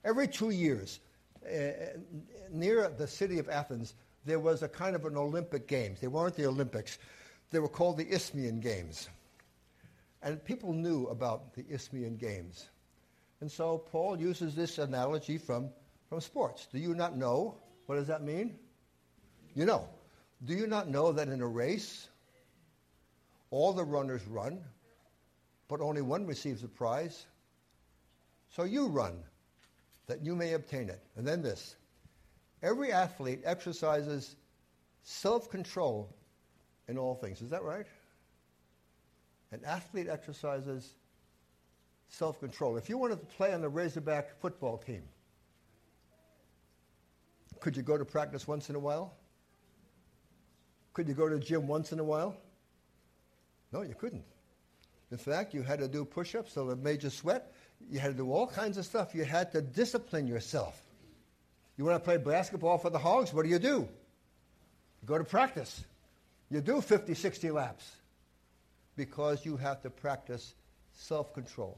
Every 0.04 0.28
two 0.28 0.52
years, 0.52 1.00
uh, 1.46 1.98
near 2.52 2.90
the 2.90 3.08
city 3.08 3.40
of 3.40 3.50
Athens, 3.50 3.96
there 4.26 4.40
was 4.40 4.64
a 4.64 4.68
kind 4.68 4.96
of 4.96 5.06
an 5.06 5.18
Olympic 5.18 5.68
Games. 5.68 6.00
They 6.00 6.08
weren't 6.08 6.36
the 6.36 6.48
Olympics. 6.48 6.98
They 7.52 7.60
were 7.60 7.70
called 7.70 7.98
the 7.98 8.08
Isthmian 8.08 8.60
Games. 8.60 9.10
And 10.22 10.44
people 10.44 10.74
knew 10.74 11.06
about 11.08 11.54
the 11.54 11.66
Isthmian 11.70 12.18
Games. 12.18 12.68
And 13.42 13.52
so 13.52 13.78
Paul 13.78 14.20
uses 14.20 14.56
this 14.56 14.80
analogy 14.80 15.38
from 15.38 15.70
from 16.10 16.22
sports. 16.22 16.68
Do 16.72 16.80
you 16.80 16.94
not 16.94 17.18
know? 17.18 17.56
What 17.86 17.96
does 17.96 18.08
that 18.08 18.24
mean? 18.24 18.58
You 19.54 19.66
know. 19.66 19.88
Do 20.44 20.54
you 20.54 20.68
not 20.68 20.90
know 20.90 21.12
that 21.12 21.28
in 21.30 21.42
a 21.42 21.48
race, 21.48 22.10
all 23.50 23.74
the 23.74 23.84
runners 23.84 24.26
run, 24.28 24.64
but 25.68 25.82
only 25.82 26.02
one 26.02 26.26
receives 26.26 26.64
a 26.64 26.68
prize? 26.68 27.26
So 28.50 28.64
you 28.64 28.88
run, 28.88 29.24
that 30.08 30.24
you 30.24 30.36
may 30.36 30.54
obtain 30.54 30.90
it. 30.90 31.02
And 31.16 31.26
then 31.26 31.42
this 31.42 31.76
every 32.66 32.92
athlete 32.92 33.42
exercises 33.46 34.36
self 35.04 35.50
control 35.50 36.10
in 36.88 36.98
all 36.98 37.16
things. 37.16 37.42
Is 37.42 37.50
that 37.52 37.64
right? 37.64 37.86
An 39.52 39.62
athlete 39.66 40.08
exercises 40.10 40.94
self 42.10 42.40
control. 42.40 42.78
If 42.78 42.90
you 42.90 42.98
wanted 42.98 43.20
to 43.20 43.26
play 43.38 43.54
on 43.54 43.62
the 43.62 43.70
Razorback 43.70 44.40
football 44.42 44.78
team, 44.78 45.04
could 47.60 47.78
you 47.78 47.84
go 47.84 47.98
to 47.98 48.06
practice 48.06 48.48
once 48.48 48.70
in 48.70 48.76
a 48.76 48.80
while? 48.80 49.14
Could 50.94 51.08
you 51.08 51.14
go 51.14 51.30
to 51.30 51.36
the 51.36 51.44
gym 51.44 51.68
once 51.68 51.92
in 51.92 52.00
a 52.00 52.04
while? 52.04 52.36
No, 53.72 53.82
you 53.82 53.94
couldn't. 53.94 54.24
In 55.12 55.18
fact, 55.18 55.54
you 55.54 55.62
had 55.62 55.80
to 55.80 55.88
do 55.88 56.04
push 56.04 56.36
ups 56.36 56.54
so 56.54 56.70
it 56.70 56.80
made 56.80 57.04
you 57.04 57.10
sweat. 57.10 57.54
You 57.90 58.00
had 58.00 58.12
to 58.12 58.18
do 58.18 58.32
all 58.32 58.48
kinds 58.48 58.78
of 58.78 58.86
stuff. 58.86 59.14
You 59.14 59.24
had 59.24 59.52
to 59.52 59.62
discipline 59.62 60.28
yourself. 60.28 60.85
You 61.78 61.86
want 61.86 62.02
to 62.02 62.06
play 62.06 62.18
basketball 62.18 62.78
for 62.78 62.90
the 62.90 63.00
Hogs? 63.00 63.34
What 63.34 63.44
do 63.44 63.50
you 63.50 63.60
do? 63.60 63.88
You 65.02 65.08
go 65.08 65.18
to 65.18 65.24
practice. 65.24 65.84
You 66.50 66.62
do 66.62 66.82
50, 66.82 67.14
60 67.14 67.52
laps 67.52 67.90
because 68.96 69.46
you 69.46 69.58
have 69.58 69.82
to 69.82 69.90
practice 69.90 70.54
self 70.94 71.34
control. 71.34 71.78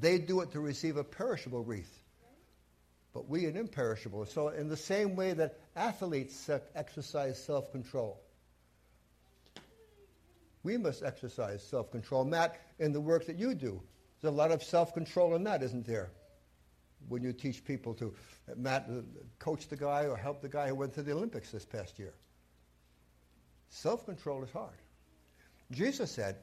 They 0.00 0.18
do 0.18 0.40
it 0.40 0.52
to 0.52 0.60
receive 0.60 0.96
a 0.96 1.04
perishable 1.04 1.62
wreath 1.62 2.00
but 3.14 3.28
we 3.28 3.46
an 3.46 3.56
imperishable. 3.56 4.26
So, 4.26 4.48
in 4.48 4.68
the 4.68 4.76
same 4.76 5.14
way 5.14 5.32
that 5.34 5.60
athletes 5.76 6.50
exercise 6.74 7.42
self 7.42 7.70
control, 7.70 8.20
we 10.64 10.76
must 10.76 11.02
exercise 11.02 11.62
self 11.62 11.90
control. 11.92 12.24
Matt, 12.24 12.60
in 12.80 12.92
the 12.92 13.00
work 13.00 13.26
that 13.26 13.38
you 13.38 13.54
do, 13.54 13.80
there's 14.20 14.34
a 14.34 14.36
lot 14.36 14.50
of 14.50 14.62
self 14.62 14.92
control 14.92 15.36
in 15.36 15.44
that, 15.44 15.62
isn't 15.62 15.86
there? 15.86 16.10
When 17.08 17.22
you 17.22 17.32
teach 17.32 17.64
people 17.64 17.94
to, 17.94 18.14
Matt, 18.56 18.88
coach 19.38 19.68
the 19.68 19.76
guy 19.76 20.06
or 20.06 20.16
help 20.16 20.40
the 20.40 20.48
guy 20.48 20.68
who 20.68 20.74
went 20.74 20.94
to 20.94 21.02
the 21.02 21.12
Olympics 21.12 21.50
this 21.50 21.64
past 21.64 21.98
year. 21.98 22.14
Self 23.68 24.04
control 24.06 24.42
is 24.42 24.50
hard. 24.50 24.78
Jesus 25.70 26.10
said, 26.10 26.36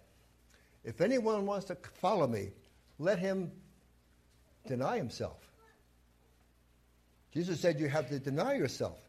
If 0.83 1.01
anyone 1.01 1.45
wants 1.45 1.65
to 1.65 1.77
follow 1.95 2.27
me, 2.27 2.49
let 2.99 3.19
him 3.19 3.51
deny 4.67 4.97
himself 4.97 5.51
Jesus 7.33 7.59
said 7.61 7.79
you 7.79 7.87
have 7.87 8.09
to 8.09 8.19
deny 8.19 8.55
yourself 8.55 8.99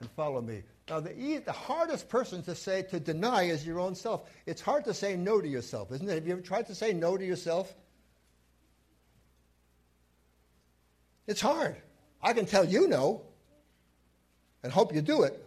and 0.00 0.10
follow 0.12 0.40
me. 0.40 0.62
Now, 0.88 1.00
the, 1.00 1.42
the 1.44 1.52
hardest 1.52 2.08
person 2.08 2.42
to 2.44 2.54
say 2.54 2.82
to 2.82 2.98
deny 2.98 3.44
is 3.44 3.66
your 3.66 3.78
own 3.78 3.94
self. 3.94 4.28
It's 4.46 4.60
hard 4.60 4.84
to 4.86 4.94
say 4.94 5.16
no 5.16 5.40
to 5.40 5.48
yourself, 5.48 5.92
isn't 5.92 6.08
it? 6.08 6.14
Have 6.14 6.26
you 6.26 6.32
ever 6.32 6.42
tried 6.42 6.66
to 6.68 6.74
say 6.74 6.92
no 6.92 7.16
to 7.16 7.24
yourself? 7.24 7.72
It's 11.26 11.40
hard. 11.40 11.76
I 12.22 12.32
can 12.32 12.46
tell 12.46 12.64
you 12.64 12.88
no 12.88 13.22
and 14.62 14.72
hope 14.72 14.94
you 14.94 15.02
do 15.02 15.22
it. 15.22 15.38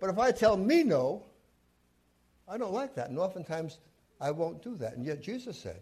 But 0.00 0.10
if 0.10 0.18
I 0.18 0.32
tell 0.32 0.56
me 0.56 0.82
no, 0.82 1.24
I 2.48 2.56
don't 2.58 2.72
like 2.72 2.94
that. 2.94 3.10
And 3.10 3.18
oftentimes 3.18 3.78
I 4.20 4.30
won't 4.30 4.62
do 4.62 4.76
that. 4.76 4.94
And 4.96 5.04
yet 5.04 5.22
Jesus 5.22 5.58
said, 5.58 5.80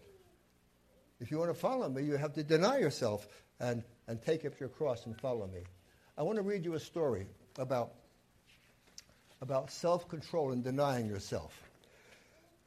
if 1.21 1.31
you 1.31 1.39
want 1.39 1.51
to 1.51 1.59
follow 1.59 1.89
me, 1.89 2.03
you 2.03 2.17
have 2.17 2.33
to 2.35 2.43
deny 2.43 2.79
yourself 2.79 3.29
and 3.61 3.83
and 4.09 4.21
take 4.23 4.45
up 4.45 4.59
your 4.59 4.71
cross 4.71 5.07
and 5.07 5.17
follow 5.21 5.47
me. 5.47 5.61
I 6.17 6.23
want 6.23 6.37
to 6.37 6.43
read 6.43 6.65
you 6.65 6.75
a 6.75 6.81
story 6.81 7.27
about, 7.59 7.93
about 9.43 9.71
self 9.71 10.09
control 10.09 10.51
and 10.51 10.65
denying 10.65 11.07
yourself. 11.07 11.63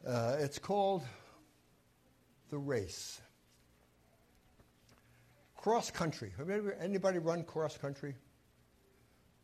Uh, 0.08 0.38
it's 0.40 0.60
called 0.60 1.04
The 2.50 2.58
Race. 2.58 3.20
Cross 5.62 5.92
country. 5.92 6.34
Anybody 6.82 7.20
run 7.20 7.44
cross 7.44 7.78
country? 7.78 8.16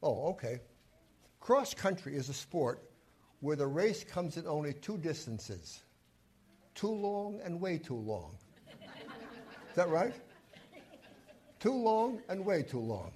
Oh, 0.02 0.30
okay. 0.30 0.60
Cross 1.40 1.76
country 1.76 2.16
is 2.16 2.28
a 2.30 2.34
sport 2.34 2.90
where 3.42 3.56
the 3.56 3.68
race 3.68 4.04
comes 4.04 4.36
in 4.36 4.48
only 4.48 4.74
two 4.74 4.98
distances 4.98 5.84
too 6.74 6.90
long 6.90 7.40
and 7.44 7.62
way 7.62 7.78
too 7.78 7.96
long. 7.96 8.36
is 9.70 9.76
that 9.76 9.90
right? 9.90 10.14
Too 11.60 11.74
long 11.74 12.20
and 12.30 12.44
way 12.44 12.64
too 12.64 12.80
long. 12.80 13.12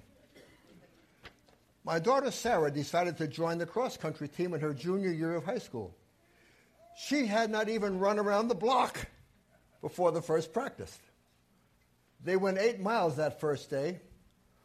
My 1.84 1.98
daughter 1.98 2.30
Sarah 2.30 2.70
decided 2.70 3.16
to 3.18 3.26
join 3.26 3.58
the 3.58 3.66
cross 3.66 3.96
country 3.96 4.28
team 4.28 4.54
in 4.54 4.60
her 4.60 4.72
junior 4.72 5.10
year 5.10 5.34
of 5.34 5.44
high 5.44 5.58
school. 5.58 5.96
She 6.96 7.26
had 7.26 7.50
not 7.50 7.68
even 7.68 7.98
run 7.98 8.20
around 8.20 8.46
the 8.46 8.54
block 8.54 9.08
before 9.80 10.12
the 10.12 10.22
first 10.22 10.52
practice. 10.52 11.00
They 12.24 12.36
went 12.36 12.58
eight 12.58 12.80
miles 12.80 13.16
that 13.16 13.40
first 13.40 13.70
day. 13.70 14.00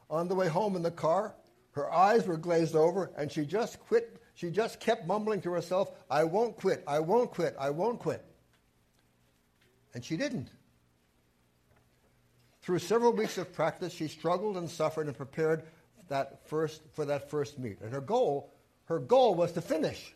On 0.10 0.28
the 0.28 0.36
way 0.36 0.48
home 0.48 0.76
in 0.76 0.84
the 0.84 0.92
car, 0.92 1.36
her 1.72 1.92
eyes 1.92 2.26
were 2.26 2.38
glazed 2.38 2.76
over, 2.76 3.12
and 3.18 3.32
she 3.32 3.46
just 3.46 3.80
quit. 3.80 4.22
She 4.36 4.52
just 4.52 4.80
kept 4.80 5.08
mumbling 5.08 5.42
to 5.42 5.52
herself, 5.52 5.92
I 6.10 6.24
won't 6.24 6.56
quit, 6.58 6.84
I 6.88 7.00
won't 7.00 7.32
quit, 7.32 7.56
I 7.60 7.72
won't 7.72 8.00
quit. 8.00 8.24
And 9.96 10.06
she 10.06 10.16
didn't. 10.16 10.50
Through 12.62 12.80
several 12.80 13.14
weeks 13.14 13.38
of 13.38 13.52
practice, 13.54 13.94
she 13.94 14.08
struggled 14.08 14.58
and 14.58 14.70
suffered 14.70 15.08
and 15.08 15.18
prepared 15.18 15.64
that 16.10 16.48
first, 16.48 16.82
for 16.94 17.06
that 17.06 17.30
first 17.30 17.58
meet. 17.58 17.80
And 17.82 17.92
her 17.92 18.02
goal, 18.02 18.54
her 18.86 19.00
goal 19.00 19.36
was 19.36 19.52
to 19.54 19.62
finish. 19.62 20.14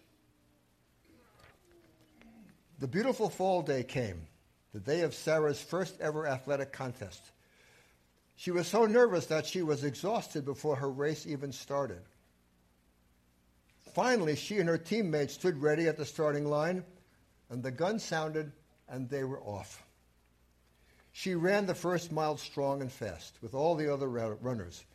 The 2.80 2.88
beautiful 2.88 3.30
fall 3.30 3.62
day 3.62 3.84
came, 3.84 4.28
the 4.74 4.80
day 4.80 5.02
of 5.02 5.14
Sarah's 5.14 5.62
first 5.62 6.00
ever 6.00 6.28
athletic 6.28 6.72
contest. 6.72 7.22
She 8.36 8.52
was 8.52 8.68
so 8.68 8.86
nervous 8.86 9.28
that 9.28 9.46
she 9.46 9.62
was 9.62 9.84
exhausted 9.84 10.46
before 10.46 10.78
her 10.78 10.90
race 10.90 11.28
even 11.28 11.52
started. 11.52 12.02
Finally, 13.94 14.36
she 14.36 14.60
and 14.60 14.70
her 14.70 14.78
teammates 14.78 15.34
stood 15.34 15.62
ready 15.62 15.88
at 15.88 15.98
the 15.98 16.06
starting 16.06 16.46
line, 16.46 16.84
and 17.50 17.62
the 17.62 17.72
gun 17.72 18.00
sounded, 18.00 18.52
and 18.88 19.10
they 19.10 19.24
were 19.24 19.42
off. 19.42 19.84
She 21.12 21.36
ran 21.36 21.66
the 21.66 21.76
first 21.76 22.12
mile 22.12 22.38
strong 22.38 22.82
and 22.82 22.92
fast 22.92 23.36
with 23.42 23.54
all 23.54 23.76
the 23.76 23.94
other 23.94 24.08
runners. 24.08 24.86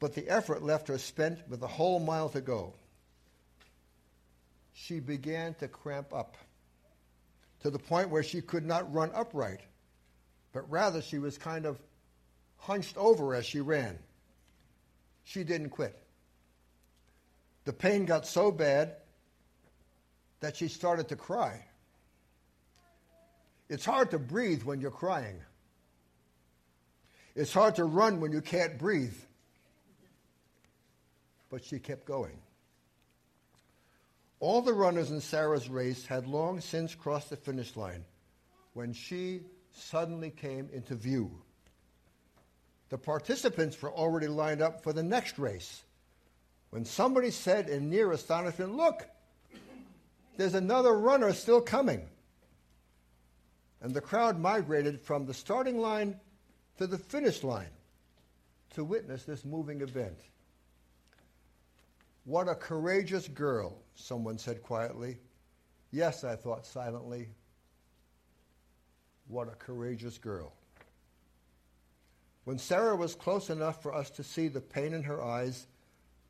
but 0.00 0.14
the 0.14 0.28
effort 0.28 0.62
left 0.62 0.88
her 0.88 0.98
spent 0.98 1.48
with 1.48 1.62
a 1.62 1.66
whole 1.66 1.98
mile 1.98 2.28
to 2.28 2.40
go. 2.40 2.72
She 4.72 5.00
began 5.00 5.54
to 5.54 5.68
cramp 5.68 6.12
up 6.12 6.36
to 7.62 7.70
the 7.70 7.78
point 7.78 8.10
where 8.10 8.22
she 8.22 8.40
could 8.40 8.64
not 8.64 8.92
run 8.92 9.10
upright, 9.14 9.60
but 10.52 10.68
rather 10.70 11.02
she 11.02 11.18
was 11.18 11.36
kind 11.38 11.66
of 11.66 11.78
hunched 12.56 12.96
over 12.96 13.34
as 13.34 13.44
she 13.44 13.60
ran. 13.60 13.98
She 15.24 15.44
didn't 15.44 15.70
quit. 15.70 15.96
The 17.64 17.72
pain 17.72 18.04
got 18.04 18.26
so 18.26 18.50
bad 18.50 18.96
that 20.40 20.56
she 20.56 20.68
started 20.68 21.08
to 21.08 21.16
cry. 21.16 21.64
It's 23.68 23.84
hard 23.84 24.10
to 24.12 24.18
breathe 24.18 24.62
when 24.62 24.80
you're 24.80 24.90
crying. 24.90 25.40
It's 27.34 27.52
hard 27.52 27.76
to 27.76 27.84
run 27.84 28.20
when 28.20 28.32
you 28.32 28.40
can't 28.40 28.78
breathe. 28.78 29.16
But 31.50 31.64
she 31.64 31.78
kept 31.78 32.06
going. 32.06 32.38
All 34.40 34.62
the 34.62 34.72
runners 34.72 35.10
in 35.10 35.20
Sarah's 35.20 35.68
race 35.68 36.06
had 36.06 36.26
long 36.26 36.60
since 36.60 36.94
crossed 36.94 37.30
the 37.30 37.36
finish 37.36 37.76
line 37.76 38.04
when 38.72 38.92
she 38.92 39.42
suddenly 39.72 40.30
came 40.30 40.68
into 40.72 40.94
view. 40.94 41.42
The 42.90 42.98
participants 42.98 43.80
were 43.82 43.90
already 43.90 44.28
lined 44.28 44.62
up 44.62 44.82
for 44.82 44.92
the 44.92 45.02
next 45.02 45.38
race 45.38 45.82
when 46.70 46.84
somebody 46.84 47.30
said 47.30 47.68
in 47.68 47.90
near 47.90 48.12
astonishment, 48.12 48.76
Look, 48.76 49.08
there's 50.36 50.54
another 50.54 50.96
runner 50.96 51.32
still 51.32 51.60
coming. 51.60 52.08
And 53.80 53.94
the 53.94 54.00
crowd 54.00 54.38
migrated 54.38 55.00
from 55.00 55.26
the 55.26 55.34
starting 55.34 55.78
line 55.78 56.20
to 56.78 56.86
the 56.86 56.98
finish 56.98 57.42
line 57.42 57.70
to 58.74 58.84
witness 58.84 59.24
this 59.24 59.44
moving 59.44 59.80
event. 59.80 60.18
What 62.28 62.46
a 62.46 62.54
courageous 62.54 63.26
girl, 63.26 63.78
someone 63.94 64.36
said 64.36 64.62
quietly. 64.62 65.16
Yes, 65.92 66.24
I 66.24 66.36
thought 66.36 66.66
silently. 66.66 67.30
What 69.28 69.48
a 69.48 69.52
courageous 69.52 70.18
girl. 70.18 70.52
When 72.44 72.58
Sarah 72.58 72.96
was 72.96 73.14
close 73.14 73.48
enough 73.48 73.82
for 73.82 73.94
us 73.94 74.10
to 74.10 74.22
see 74.22 74.48
the 74.48 74.60
pain 74.60 74.92
in 74.92 75.02
her 75.04 75.22
eyes 75.22 75.68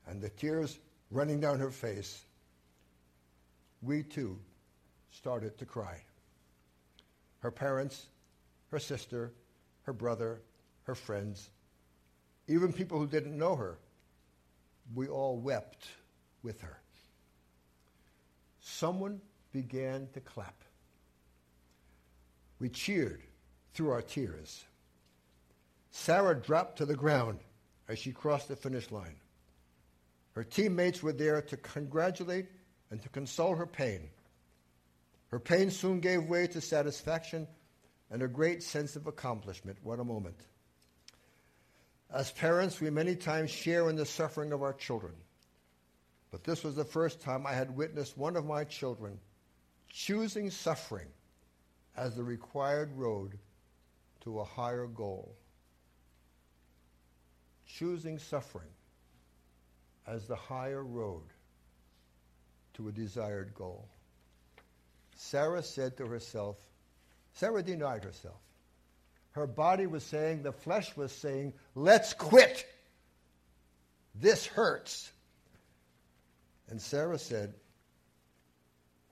and 0.07 0.23
the 0.23 0.29
tears 0.29 0.79
running 1.11 1.41
down 1.41 1.59
her 1.59 1.73
face, 1.73 2.23
we 3.83 4.05
too 4.05 4.39
started 5.11 5.59
to 5.59 5.67
cry. 5.67 6.01
Her 7.41 7.51
parents, 7.51 8.07
her 8.71 8.79
sister, 8.79 9.33
her 9.83 9.93
brother, 9.93 10.43
her 10.85 10.95
friends, 10.95 11.51
even 12.47 12.73
people 12.73 13.01
who 13.01 13.09
didn't 13.09 13.37
know 13.37 13.57
her, 13.57 13.79
we 14.95 15.09
all 15.09 15.39
wept 15.39 15.87
with 16.43 16.61
her. 16.61 16.79
Someone 18.61 19.21
began 19.53 20.09
to 20.15 20.21
clap. 20.21 20.63
We 22.59 22.69
cheered 22.69 23.23
through 23.75 23.91
our 23.91 24.03
tears. 24.03 24.65
Sarah 25.91 26.41
dropped 26.41 26.79
to 26.79 26.87
the 26.87 26.97
ground 26.97 27.39
as 27.89 27.99
she 27.99 28.13
crossed 28.13 28.49
the 28.49 28.57
finish 28.57 28.91
line. 28.91 29.17
Her 30.33 30.45
teammates 30.45 31.03
were 31.03 31.13
there 31.13 31.43
to 31.43 31.57
congratulate 31.57 32.47
and 32.91 33.03
to 33.03 33.09
console 33.09 33.57
her 33.57 33.67
pain. 33.67 34.11
Her 35.29 35.41
pain 35.41 35.71
soon 35.71 36.01
gave 36.01 36.25
way 36.25 36.47
to 36.49 36.61
satisfaction 36.61 37.47
and 38.11 38.23
a 38.23 38.29
great 38.29 38.63
sense 38.63 38.97
of 38.97 39.07
accomplishment. 39.07 39.79
What 39.83 40.01
a 40.01 40.05
moment. 40.05 40.41
As 42.11 42.31
parents, 42.33 42.81
we 42.81 42.91
many 42.91 43.15
times 43.15 43.51
share 43.51 43.91
in 43.91 43.97
the 43.97 44.07
suffering 44.07 44.53
of 44.53 44.63
our 44.63 44.73
children. 44.73 45.15
But 46.31 46.45
this 46.45 46.65
was 46.65 46.75
the 46.75 46.85
first 46.85 47.21
time 47.21 47.47
I 47.47 47.53
had 47.53 47.77
witnessed 47.77 48.17
one 48.17 48.37
of 48.37 48.45
my 48.45 48.65
children 48.65 49.19
choosing 49.91 50.51
suffering 50.51 51.09
as 51.97 52.15
the 52.15 52.23
required 52.23 52.93
road 52.97 53.39
to 54.21 54.41
a 54.41 54.45
higher 54.45 54.87
goal. 54.87 55.35
Choosing 57.67 58.19
suffering 58.19 58.69
as 60.07 60.27
the 60.27 60.37
higher 60.37 60.85
road 60.85 61.25
to 62.75 62.89
a 62.89 62.93
desired 62.93 63.53
goal. 63.55 63.89
Sarah 65.17 65.63
said 65.63 65.97
to 65.97 66.07
herself, 66.07 66.57
Sarah 67.35 67.63
denied 67.63 68.05
herself. 68.05 68.41
Her 69.39 69.47
body 69.47 69.87
was 69.87 70.03
saying, 70.03 70.43
the 70.43 70.51
flesh 70.51 70.97
was 70.97 71.13
saying, 71.13 71.53
let's 71.77 72.13
quit. 72.13 72.67
This 74.17 74.45
hurts. 74.45 75.13
And 76.69 76.83
Sarah 76.83 77.21
said, 77.21 77.55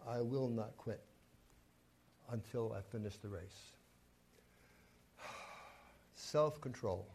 I 0.04 0.22
will 0.22 0.48
not 0.48 0.76
quit 0.78 1.00
until 2.32 2.72
I 2.72 2.80
finish 2.90 3.16
the 3.18 3.28
race. 3.28 3.62
Self 6.16 6.60
control. 6.60 7.06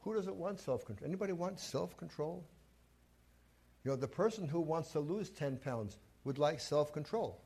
Who 0.00 0.14
doesn't 0.14 0.34
want 0.34 0.58
self 0.58 0.84
control? 0.84 1.08
Anybody 1.08 1.32
want 1.32 1.60
self 1.60 1.96
control? 1.96 2.44
You 3.84 3.92
know, 3.92 3.96
the 3.96 4.08
person 4.08 4.48
who 4.48 4.60
wants 4.60 4.90
to 4.92 5.00
lose 5.00 5.30
10 5.30 5.58
pounds 5.58 5.96
would 6.24 6.38
like 6.38 6.58
self 6.58 6.92
control. 6.92 7.40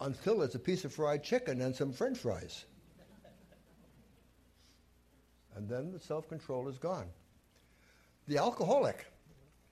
Until 0.00 0.42
it's 0.42 0.54
a 0.54 0.58
piece 0.58 0.84
of 0.84 0.92
fried 0.92 1.22
chicken 1.22 1.60
and 1.60 1.74
some 1.74 1.92
french 1.92 2.18
fries. 2.18 2.64
And 5.56 5.68
then 5.68 5.90
the 5.90 5.98
self 5.98 6.28
control 6.28 6.68
is 6.68 6.78
gone. 6.78 7.08
The 8.28 8.38
alcoholic 8.38 9.06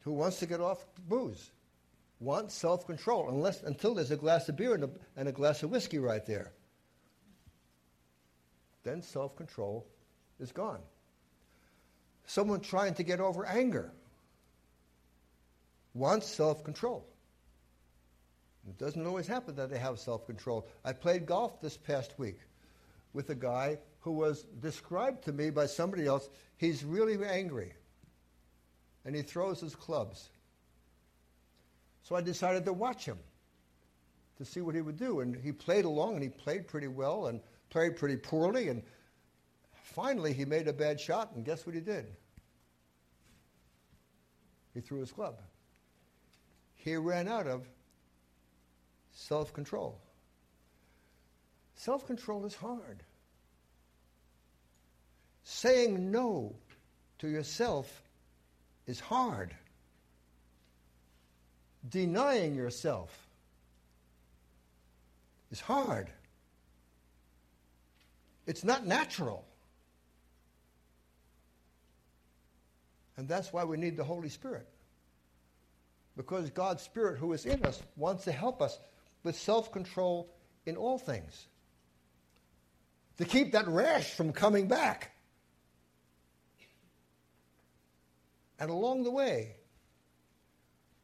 who 0.01 0.13
wants 0.13 0.39
to 0.41 0.47
get 0.47 0.61
off 0.61 0.85
booze 1.09 1.51
wants 2.21 2.55
self 2.55 2.87
control 2.87 3.29
unless 3.29 3.63
until 3.63 3.95
there's 3.95 4.11
a 4.11 4.17
glass 4.17 4.49
of 4.49 4.57
beer 4.57 4.75
and 4.75 4.85
a, 4.85 4.91
and 5.17 5.29
a 5.29 5.33
glass 5.33 5.63
of 5.63 5.71
whiskey 5.71 5.99
right 5.99 6.25
there. 6.27 6.53
Then 8.83 9.03
self 9.03 9.37
control 9.37 9.87
is 10.41 10.53
gone. 10.53 10.81
Someone 12.27 12.61
trying 12.61 12.95
to 12.95 13.03
get 13.03 13.21
over 13.21 13.45
anger 13.47 13.93
wants 15.95 16.27
self 16.27 16.65
control. 16.65 17.07
It 18.69 18.79
doesn't 18.79 19.07
always 19.07 19.27
happen 19.27 19.55
that 19.57 19.71
they 19.71 19.79
have 19.79 19.99
self 19.99 20.27
control. 20.27 20.67
I 20.85 20.93
played 20.93 21.27
golf 21.27 21.61
this 21.61 21.77
past 21.77 22.19
week 22.19 22.41
with 23.13 23.31
a 23.31 23.35
guy 23.35 23.79
who 24.01 24.13
was 24.13 24.45
described 24.61 25.25
to 25.25 25.33
me 25.33 25.51
by 25.51 25.67
somebody 25.67 26.07
else. 26.07 26.29
He's 26.57 26.85
really 26.85 27.25
angry 27.25 27.73
and 29.05 29.15
he 29.15 29.23
throws 29.23 29.61
his 29.61 29.75
clubs. 29.75 30.29
So 32.03 32.17
I 32.17 32.21
decided 32.21 32.65
to 32.67 32.73
watch 32.73 33.05
him 33.05 33.19
to 34.39 34.45
see 34.45 34.61
what 34.61 34.75
he 34.75 34.81
would 34.81 34.97
do. 34.97 35.21
And 35.21 35.37
he 35.37 35.53
played 35.53 35.85
along 35.85 36.15
and 36.15 36.23
he 36.23 36.29
played 36.29 36.67
pretty 36.67 36.89
well 36.89 37.27
and 37.27 37.41
played 37.71 37.97
pretty 37.97 38.17
poorly. 38.17 38.69
And 38.69 38.83
finally, 39.73 40.33
he 40.33 40.45
made 40.45 40.69
a 40.69 40.73
bad 40.73 41.01
shot, 41.01 41.33
and 41.35 41.45
guess 41.45 41.67
what 41.67 41.75
he 41.75 41.81
did? 41.81 42.07
He 44.75 44.81
threw 44.81 45.01
his 45.01 45.11
club. 45.11 45.41
He 46.75 46.97
ran 46.97 47.29
out 47.29 47.47
of 47.47 47.67
self 49.17 49.53
control. 49.53 49.99
Self 51.75 52.07
control 52.07 52.45
is 52.47 52.55
hard. 52.55 53.03
Saying 55.43 56.11
no 56.11 56.55
to 57.19 57.29
yourself 57.29 58.03
is 58.87 59.01
hard. 59.01 59.55
Denying 61.89 62.55
yourself 62.55 63.27
is 65.51 65.61
hard. 65.61 66.11
It's 68.47 68.65
not 68.65 68.87
natural. 68.87 69.45
And 73.17 73.29
that's 73.29 73.53
why 73.53 73.65
we 73.65 73.77
need 73.77 73.97
the 73.97 74.05
Holy 74.05 74.29
Spirit. 74.29 74.67
Because 76.17 76.51
God's 76.51 76.83
Spirit, 76.83 77.19
who 77.19 77.33
is 77.33 77.47
in 77.47 77.65
us, 77.65 77.83
wants 77.97 78.25
to 78.25 78.33
help 78.33 78.61
us 78.61 78.79
with 79.27 79.37
self 79.37 79.73
control 79.73 80.33
in 80.67 80.77
all 80.77 80.99
things. 80.99 81.49
To 83.19 83.25
keep 83.25 83.53
that 83.53 83.67
rash 83.67 84.15
from 84.15 84.33
coming 84.33 84.69
back. 84.69 85.11
And 88.61 88.71
along 88.71 89.03
the 89.03 89.11
way, 89.11 89.57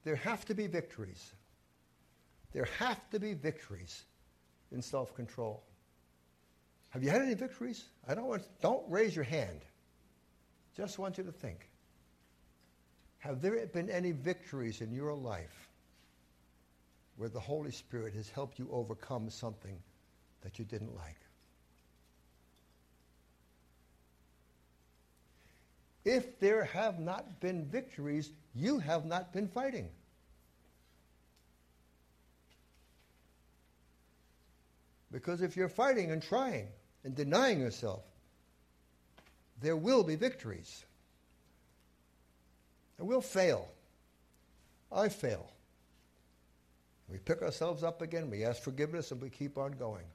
there 0.04 0.14
have 0.14 0.44
to 0.46 0.54
be 0.54 0.68
victories. 0.68 1.32
There 2.52 2.68
have 2.78 3.10
to 3.10 3.18
be 3.18 3.34
victories 3.34 4.04
in 4.70 4.80
self 4.80 5.14
control. 5.16 5.64
Have 6.90 7.02
you 7.02 7.10
had 7.10 7.22
any 7.22 7.34
victories? 7.34 7.86
I 8.06 8.14
don't 8.14 8.26
want, 8.26 8.44
don't 8.60 8.88
raise 8.88 9.16
your 9.16 9.24
hand. 9.24 9.62
Just 10.76 10.98
want 10.98 11.18
you 11.18 11.24
to 11.24 11.32
think. 11.32 11.68
Have 13.18 13.42
there 13.42 13.66
been 13.66 13.90
any 13.90 14.12
victories 14.12 14.80
in 14.80 14.92
your 14.92 15.12
life 15.12 15.71
where 17.22 17.28
the 17.28 17.38
Holy 17.38 17.70
Spirit 17.70 18.14
has 18.14 18.28
helped 18.28 18.58
you 18.58 18.68
overcome 18.72 19.30
something 19.30 19.78
that 20.40 20.58
you 20.58 20.64
didn't 20.64 20.92
like? 20.96 21.20
If 26.04 26.40
there 26.40 26.64
have 26.64 26.98
not 26.98 27.38
been 27.38 27.64
victories, 27.66 28.32
you 28.56 28.80
have 28.80 29.04
not 29.04 29.32
been 29.32 29.46
fighting. 29.46 29.88
Because 35.12 35.42
if 35.42 35.56
you're 35.56 35.68
fighting 35.68 36.10
and 36.10 36.20
trying 36.20 36.66
and 37.04 37.14
denying 37.14 37.60
yourself, 37.60 38.02
there 39.60 39.76
will 39.76 40.02
be 40.02 40.16
victories. 40.16 40.84
And 42.98 43.06
we'll 43.06 43.20
fail. 43.20 43.68
I 44.90 45.08
fail. 45.08 45.52
We 47.12 47.18
pick 47.18 47.42
ourselves 47.42 47.82
up 47.82 48.00
again, 48.00 48.30
we 48.30 48.42
ask 48.42 48.62
forgiveness, 48.62 49.10
and 49.12 49.20
we 49.20 49.28
keep 49.28 49.58
on 49.58 49.72
going. 49.72 50.06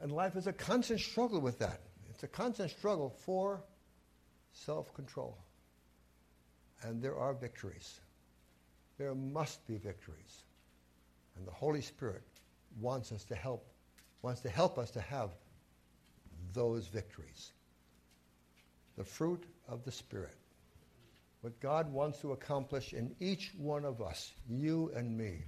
And 0.00 0.10
life 0.10 0.34
is 0.34 0.46
a 0.46 0.54
constant 0.54 1.00
struggle 1.00 1.38
with 1.38 1.58
that. 1.58 1.82
It's 2.08 2.22
a 2.22 2.28
constant 2.28 2.70
struggle 2.70 3.10
for 3.10 3.62
self 4.52 4.94
control. 4.94 5.36
And 6.82 7.02
there 7.02 7.14
are 7.14 7.34
victories. 7.34 8.00
There 8.96 9.14
must 9.14 9.66
be 9.66 9.76
victories. 9.76 10.44
And 11.36 11.46
the 11.46 11.52
Holy 11.52 11.82
Spirit 11.82 12.22
wants 12.80 13.12
us 13.12 13.24
to 13.24 13.34
help, 13.34 13.66
wants 14.22 14.40
to 14.40 14.48
help 14.48 14.78
us 14.78 14.90
to 14.92 15.00
have 15.02 15.28
those 16.54 16.86
victories. 16.86 17.52
The 18.96 19.04
fruit 19.04 19.44
of 19.68 19.84
the 19.84 19.92
Spirit. 19.92 20.39
What 21.40 21.60
God 21.60 21.92
wants 21.92 22.20
to 22.20 22.32
accomplish 22.32 22.92
in 22.92 23.14
each 23.18 23.52
one 23.56 23.84
of 23.84 24.02
us, 24.02 24.32
you 24.48 24.92
and 24.94 25.16
me. 25.16 25.44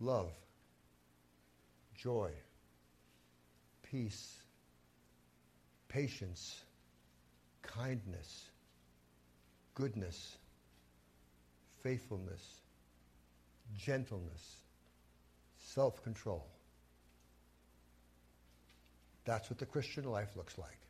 Love, 0.00 0.32
joy, 1.96 2.30
peace, 3.90 4.36
patience, 5.88 6.60
kindness, 7.62 8.50
goodness, 9.74 10.36
faithfulness, 11.82 12.42
gentleness, 13.78 14.60
self 15.58 16.02
control. 16.02 16.46
That's 19.24 19.48
what 19.48 19.58
the 19.58 19.66
Christian 19.66 20.04
life 20.04 20.30
looks 20.36 20.58
like. 20.58 20.85